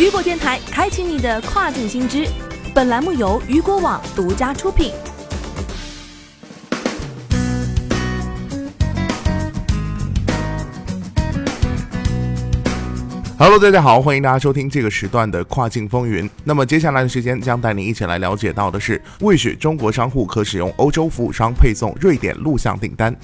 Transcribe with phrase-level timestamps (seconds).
[0.00, 2.26] 雨果电台开启你的跨境新知，
[2.74, 4.94] 本栏目由雨果网独家出品。
[13.38, 16.28] Hello，大家好，欢迎大家收听这个时段的跨境风云。
[16.44, 23.14] 那么接下来的时间将带您一起来了解到的是，为许中国商户可使用欧洲服务商配送瑞典录像订单。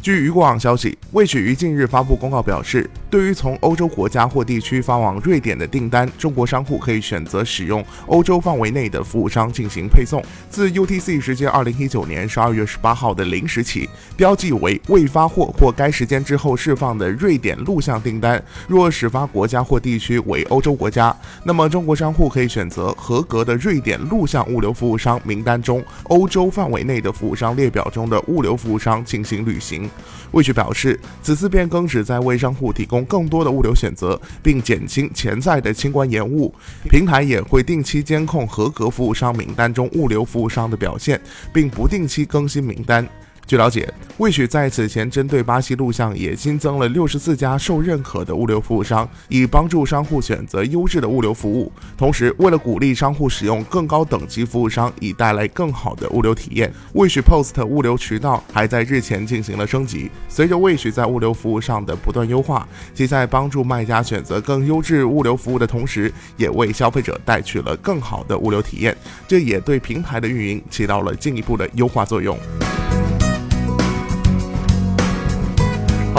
[0.00, 10.22] 据渔果网消息，卫许于近日发布公告表示，对于从欧洲国家或地区发往瑞典的订单，中国商户可以选择使用欧洲范围内的服务商进行配送。
[10.48, 29.90] 自 UTC 时间二零一九年十二月十八号的零时起，标记为未发货或该时间之后释放的瑞典录像订单，若始发国家或地区为欧洲国家，那么中国商户可以选择合格的瑞典录像物流服务商名单中欧洲范围内的服务商列表中的物流服务商进行履行。
[30.30, 36.54] 魏雪表示，此次变更旨在为商户提供更多的物流选择，并减轻潜在的清关延误。
[36.88, 41.20] 平台也会定期监控合格服务商名单中物流服务商的表现，
[41.52, 43.06] 并不定期更新名单。
[43.50, 51.72] 据了解，魏许在此前针对巴西录像也新增了六十四家受认可的物流服务商，以帮助商户选择优质的物流服务。
[51.98, 60.08] 同时，为了鼓励商户使用更高等级服务商，以带来更好的物流体验，魏许 Post 物流渠道还在日前进行了升级。
[60.28, 68.96] 随着魏许在物流服务上的不断优化，其在帮助卖家选择更优质物流服务的同时，也为消费者带去了更好的物流体验。
[69.26, 72.38] 这也对平台的运营起到了进一步的优化作用。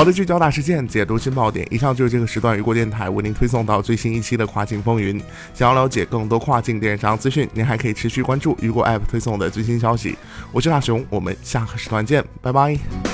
[0.01, 1.63] 好的，聚焦大事件，解读新爆点。
[1.69, 5.21] 以上就是这个时段雨果电台为您推送到最新一期的跨境风云。
[5.53, 10.17] 想要了解更多跨境电商资讯，您还可以持续关注雨果 App 推送的最新消息。
[10.51, 13.10] 我是大熊，我们下个时段见，拜拜。